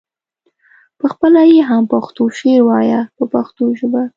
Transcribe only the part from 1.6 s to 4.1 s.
هم پښتو شعر وایه په پښتو ژبه.